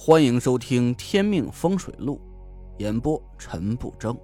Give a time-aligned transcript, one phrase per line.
[0.00, 2.20] 欢迎收听《天命风水录》，
[2.80, 4.16] 演播陈不争。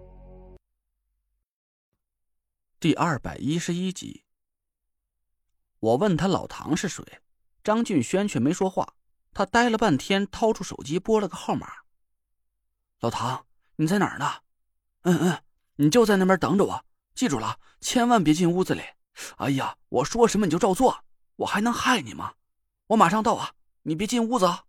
[2.79, 4.23] 第二百一十一集，
[5.81, 7.05] 我问他老唐是谁，
[7.65, 8.95] 张俊轩却没说话。
[9.32, 11.66] 他呆了半天，掏出手机拨了个号码。
[13.00, 13.45] 老唐，
[13.75, 14.30] 你在哪儿呢？
[15.02, 15.43] 嗯嗯，
[15.75, 16.84] 你就在那边等着我，
[17.16, 18.82] 记住了，千万别进屋子里。
[19.38, 21.04] 哎呀，我说什么你就照做，
[21.34, 22.34] 我还能害你吗？
[22.86, 24.66] 我马上到啊，你别进屋子啊。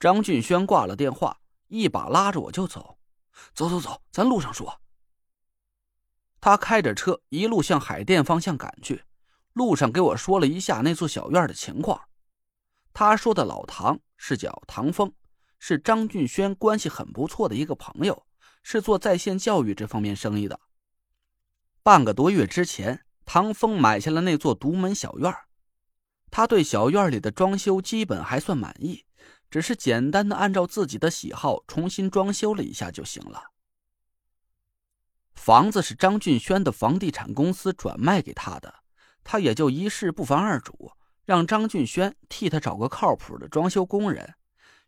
[0.00, 2.96] 张俊轩挂了电话，一把拉着我就走，
[3.54, 4.80] 走走走，咱路上说。
[6.40, 9.04] 他开着车一路向海淀方向赶去，
[9.52, 12.00] 路上给我说了一下那座小院的情况。
[12.94, 15.12] 他说的老唐是叫唐风，
[15.58, 18.24] 是张俊轩关系很不错的一个朋友，
[18.62, 20.58] 是做在线教育这方面生意的。
[21.82, 25.30] 半个多月之前，唐风买下了那座独门小院
[26.30, 29.04] 他对小院里的装修基本还算满意。
[29.50, 33.50] 只是简单的按照自己的喜好重新装修了一下就行了。
[35.34, 38.72] 房子是张俊轩的房地产公司转卖给他的，
[39.24, 40.92] 他也就一事不妨二主，
[41.24, 44.34] 让张俊轩替他找个靠谱的装修工人。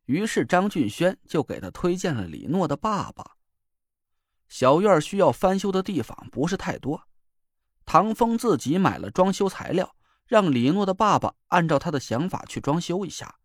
[0.05, 3.33] 于是张俊轩就给他推荐了李诺的爸爸。
[4.48, 7.08] 小院需要翻修的地方不是太多，
[7.86, 13.39] 唐风自己买了装修材料，让李诺的爸爸按照他的想法去装修一下。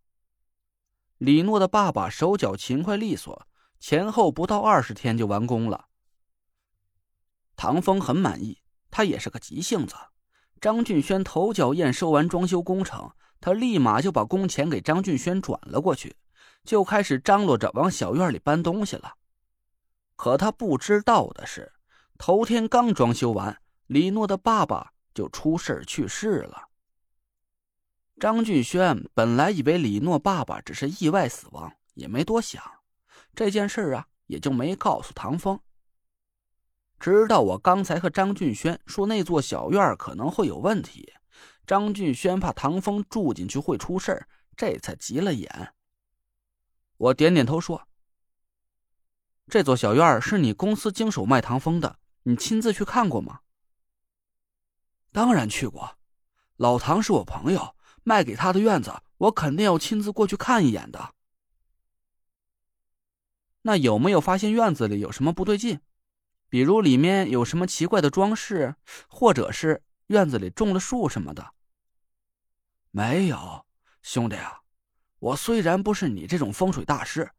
[1.18, 3.48] 李诺的爸爸手脚勤快利索，
[3.80, 5.86] 前后不到二十天就完工了。
[7.56, 9.96] 唐风很满意，他也是个急性子。
[10.62, 16.16] 张俊轩头脚验收完装修工程，他立马就把工钱给张俊轩转了过去，
[16.64, 19.16] 就开始张罗着往小院里搬东西了。
[20.16, 21.74] 可他不知道的是，
[22.20, 26.68] 头天刚装修完，李诺的爸爸就出事去世了。
[28.20, 32.64] 张俊轩本来以为李诺爸爸只是意外死亡，也没多想
[33.36, 35.60] 这件事啊，也就没告诉唐风。
[37.00, 41.14] 直到我刚才和张俊轩说那座小院可能会有问题，
[41.68, 45.76] 张俊轩怕唐风住进去会出事这才急了眼。
[46.98, 47.88] 我点点头说
[49.48, 53.42] ：“这座小院是你公司经手卖唐风的，你亲自去看过吗
[55.14, 56.00] ？”“当然去过，
[56.56, 57.76] 老唐是我朋友。”
[58.08, 61.14] 卖给他的院子，我肯定要亲自过去看一眼的。
[63.64, 65.82] 那有没有发现院子里有什么不对劲？
[66.48, 68.76] 比如里面有什么奇怪的装饰，
[69.10, 71.52] 或者是院子里种了树什么的？
[72.92, 73.66] 没有，
[74.02, 74.62] 兄弟啊，
[75.20, 77.30] 我虽然不是你这种风水大师，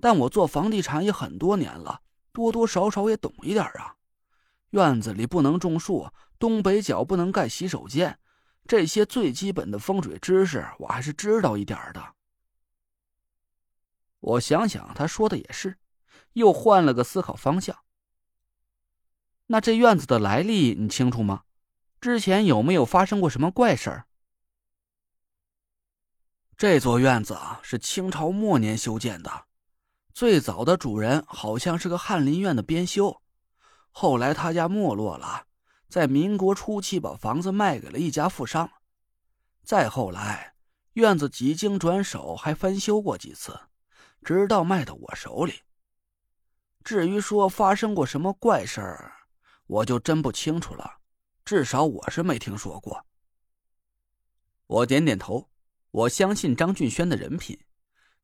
[0.00, 2.00] 但我做房地产也很多年了，
[2.32, 3.96] 多多少少也懂一点啊。
[4.70, 6.08] 院子里不能种树，
[6.38, 8.18] 东北角不能盖洗手间。
[8.66, 12.14] 这些最基本的风水知识，我还是知道一点的。
[14.20, 15.78] 我想想，他说的也是，
[16.32, 17.76] 又换了个思考方向。
[19.46, 21.42] 那这院子的来历你清楚吗？
[22.00, 24.06] 之前有没有发生过什么怪事儿？
[26.56, 29.46] 这座院子啊，是清朝末年修建的，
[30.14, 33.20] 最早的主人好像是个翰林院的编修，
[33.90, 35.46] 后来他家没落了。
[35.94, 38.68] 在民国初期，把房子卖给了一家富商。
[39.62, 40.56] 再后来，
[40.94, 43.56] 院子几经转手，还翻修过几次，
[44.24, 45.60] 直到卖到我手里。
[46.82, 49.12] 至于说发生过什么怪事儿，
[49.68, 50.98] 我就真不清楚了。
[51.44, 53.06] 至少我是没听说过。
[54.66, 55.48] 我点点头，
[55.92, 57.56] 我相信张俊轩的人品。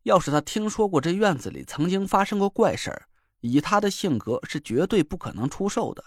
[0.03, 3.07] 要是他听说过这院子里曾经发生过怪事儿，
[3.39, 6.05] 以他的性格，是绝对不可能出售的。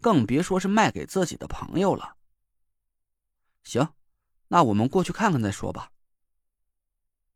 [0.00, 2.16] 更别说是卖给自己的朋友了。
[3.62, 3.88] 行，
[4.48, 5.90] 那我们过去看看再说吧。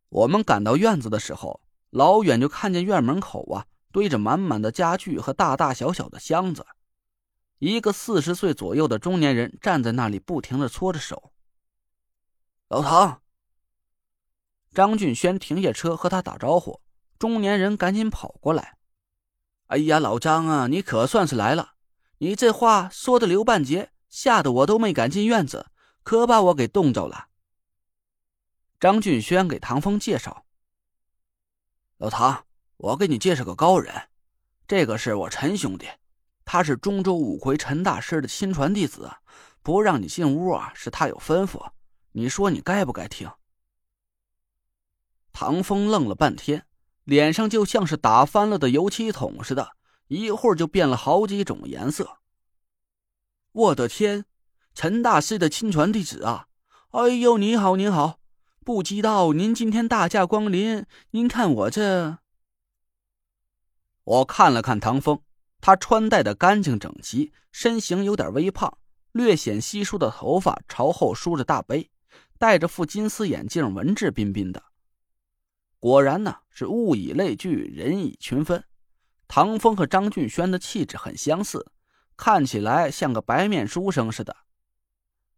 [0.09, 1.61] 我们赶到院子的时候，
[1.91, 6.67] 老远就看见院门口啊堆着满满的家具和大大小小的箱子，
[7.59, 11.33] 一个四十岁左右的中年人站在那里，不停的搓着手。
[12.69, 13.21] 老唐，
[14.73, 16.81] 张俊轩停下车和他打招呼，
[17.19, 18.79] 中年人赶紧跑过来。
[19.67, 21.74] 哎呀，老张啊，你可算是来了。
[22.25, 25.67] 你这话说的刘半截，吓得我都没敢进院子，
[26.03, 27.27] 可把我给冻着了。
[28.81, 30.47] 张俊轩给唐风介绍
[32.01, 32.47] ：“老唐，
[32.79, 34.09] 我给你介绍个高人，
[34.67, 35.87] 这个是我陈兄弟，
[36.47, 39.13] 他是中州五魁陈大师的亲传弟子，
[39.63, 41.73] 不让你进屋啊，是他有吩咐。
[42.13, 43.31] 你说你该不该听？”
[45.31, 46.65] 唐风愣了半天，
[47.03, 49.77] 脸上就像是打翻了的油漆桶似的。
[50.09, 52.19] 一会儿就变了好几种颜色。
[53.53, 54.25] 我的天，
[54.75, 56.49] 陈大师的亲传弟子啊！
[56.91, 58.21] 哎呦，你好，你好，
[58.65, 62.19] 不知道您今天大驾光临，您看我这……
[64.05, 65.21] 我看了看唐风，
[65.61, 68.77] 他穿戴的干净整齐，身形有点微胖，
[69.13, 71.91] 略显稀疏的头发朝后梳着大背，
[72.39, 74.63] 戴着副金丝眼镜，文质彬彬的。
[75.79, 78.63] 果然呢，是物以类聚，人以群分。
[79.27, 81.73] 唐风和张俊轩的气质很相似，
[82.17, 84.37] 看起来像个白面书生似的。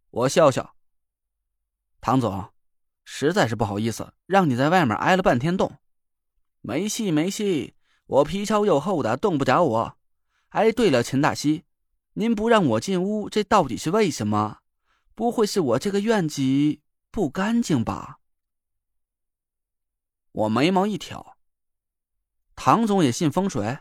[0.09, 0.75] 我笑笑，
[1.99, 2.51] 唐总，
[3.03, 5.79] 实在是不好意思，让你在外面挨了半天冻。
[6.61, 7.75] 没戏没戏，
[8.05, 9.97] 我皮糙肉厚的，冻不着我。
[10.49, 11.63] 哎，对了，陈大西，
[12.13, 14.59] 您不让我进屋，这到底是为什么？
[15.15, 16.41] 不会是我这个院子
[17.09, 18.19] 不干净吧？
[20.31, 21.36] 我眉毛一挑，
[22.57, 23.77] 唐总也信风水？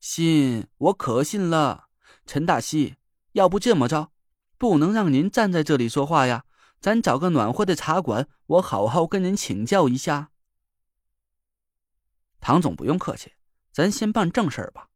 [0.00, 1.88] 信，我可信了。
[2.26, 2.96] 陈大西，
[3.32, 4.10] 要不这么着，
[4.58, 6.44] 不能让您站在这里说话呀？
[6.80, 10.32] 咱找个暖和的茶馆，我好好跟您请教一下。
[12.40, 13.32] 唐总不用客气，
[13.72, 14.88] 咱先办正事儿吧。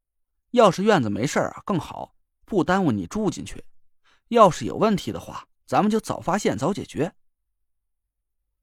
[0.50, 3.64] 要是院子没事儿啊，更好，不耽误你住进去。
[4.28, 7.14] 要是有问题的话，咱们就早发现早解决。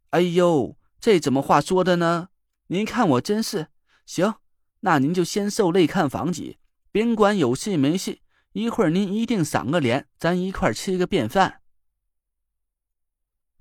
[0.10, 2.30] 哎呦，这怎么话说的呢？
[2.68, 3.70] 您看我真是
[4.10, 4.34] 行。
[4.80, 6.58] 那您就先受累看房子，
[6.92, 8.24] 别管有戏没戏。
[8.54, 11.62] 一会儿您一定赏个脸，咱一块吃个便饭。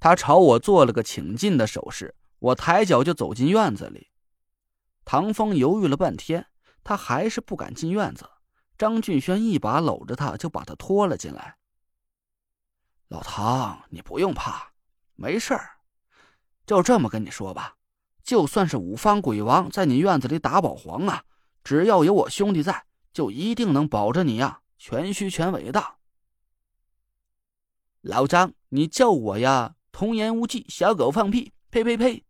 [0.01, 4.09] 他朝我做了个请进的手势，我抬脚就走进院子里。
[5.05, 6.47] 唐风犹豫了半天，
[6.83, 8.27] 他还是不敢进院子。
[8.79, 11.59] 张俊轩一把搂着他，就把他拖了进来。
[13.09, 14.73] 老唐，你不用怕，
[15.15, 15.81] 没事儿。
[16.65, 17.78] 就这么跟你说吧。
[18.29, 21.25] 就算是五方鬼王在你院子里打保皇啊，
[21.65, 25.95] 只要有我兄弟在，就一定能保着你呀，全虚全伪的。
[28.03, 32.23] 老张，你叫我呀，童言无忌，小狗放屁，呸呸呸！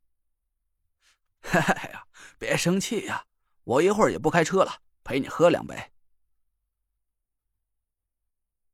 [1.50, 2.04] 哎呀，
[2.38, 3.24] 别生气呀，
[3.64, 5.90] 我一会儿也不开车了，陪你喝两杯。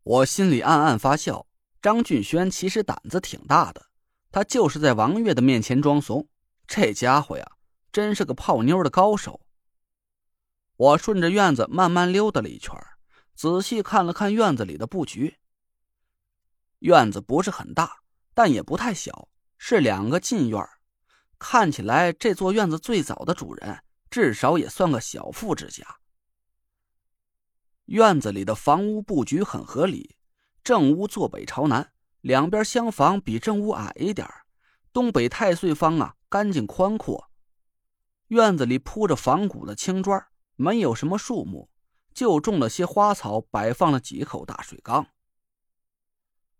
[0.02, 1.46] 我心里暗暗发笑，
[1.80, 3.86] 张俊轩其实胆子挺大的，
[4.30, 6.28] 他就是在王月的面前装怂。
[6.66, 7.52] 这家伙呀，
[7.92, 9.40] 真是个泡妞的高手。
[10.76, 12.76] 我顺着院子慢慢溜达了一圈，
[13.34, 15.36] 仔细看了看院子里的布局。
[16.80, 17.98] 院子不是很大，
[18.34, 20.60] 但也不太小，是两个近院
[21.38, 25.84] 看起来这座院子最早的主人至少也算个小富之家。
[27.86, 30.16] 院子里的房屋布局很合理，
[30.62, 34.26] 正屋坐北朝南，两边厢房比正屋矮一点
[34.92, 36.16] 东北太岁方啊。
[36.34, 37.30] 干净宽阔，
[38.26, 40.26] 院子里铺着仿古的青砖，
[40.56, 41.70] 没有什么树木，
[42.12, 45.06] 就种了些花草，摆放了几口大水缸。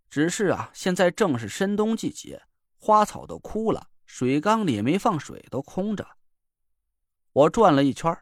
[0.09, 2.44] 只是啊，现在正是深冬季节，
[2.76, 6.06] 花草都枯了，水缸里没放水，都空着。
[7.32, 8.17] 我转了一圈，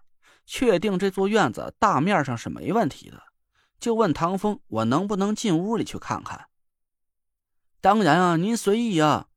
[0.47, 3.23] 确定这座院子大面上是没问题的，
[3.79, 6.49] 就问唐风：“我能不能进屋里去看看？”
[7.83, 9.29] 当然啊，您随意啊。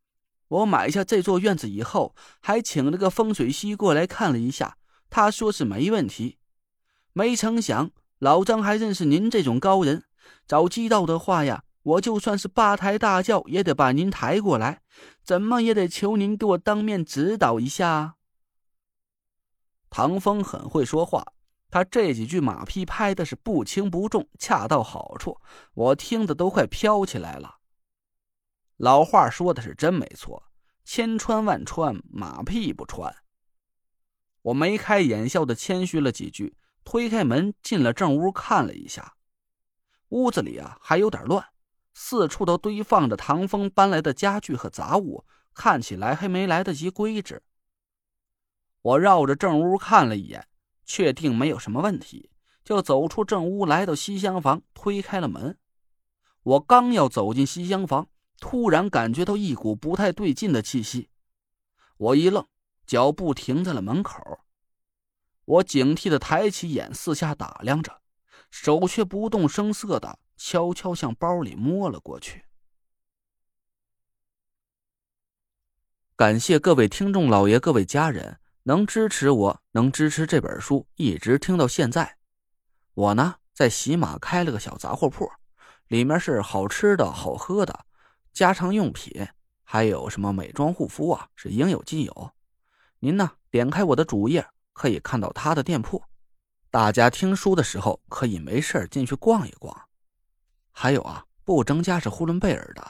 [0.47, 4.77] 我买下这座院子以后，还请了个风水师过来看了一下，
[5.09, 6.37] 他说是没问题。
[7.13, 10.03] 没成想老张还认识您这种高人，
[10.45, 14.81] 早知道的话呀，我就算是八抬大轿也得把您抬过来，
[15.23, 18.15] 怎么也得求您给我当面指导一下。
[19.89, 21.25] 唐风很会说话，
[21.71, 25.39] 他这几句马屁拍的是不轻不重，恰到好处，
[25.73, 27.55] 我听得都快飘起来了。
[28.77, 30.51] 老话说的是真没错，
[30.83, 33.15] 千穿万穿，马屁不穿。
[34.41, 39.15] 我眉开眼笑的谦虚了几句，推开门进了正屋，看了一下，
[40.09, 41.43] 屋子里啊还有点乱，
[41.93, 47.41] 四处都堆放着唐风搬来的家具和杂物，看起来还没来得及归置。
[48.81, 50.47] 我绕着正屋看了一眼，
[50.85, 52.29] 确定没有什么问题，
[52.63, 55.57] 就走出正屋，来到西厢房，推开了门。
[56.43, 58.09] 我刚要走进西厢房。
[58.47, 61.09] 突然感觉到一股不太对劲的气息，
[61.97, 62.47] 我一愣，
[62.85, 64.41] 脚步停在了门口。
[65.45, 68.03] 我警惕的抬起眼，四下打量着，
[68.51, 72.45] 手却不动声色的悄悄向包里摸了过去。
[76.15, 82.17] 感谢各位听众老爷、各位家人能支持我，能支持这本书一直听到现在。
[82.93, 85.27] 我呢，在喜马开了个小杂货铺，
[85.87, 87.87] 里面是好吃的好喝的。
[88.35, 89.25] 家常用品，
[89.63, 92.31] 还有什么美妆护肤啊，是应有尽有。
[92.99, 96.03] 您呢，点开我的主页，可以看到他的店铺。
[96.69, 99.73] 大家听书的时候，可以没事进去逛一逛。
[100.73, 102.85] 还有啊，不增加是呼伦贝尔的。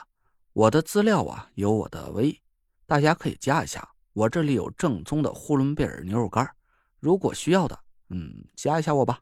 [0.53, 2.41] 我的资料啊，有我的微，
[2.87, 6.49] 大家可以加一下，我这里有正宗的呼伦贝尔牛肉干，
[6.99, 9.19] 如果需要的，嗯，加一下我吧。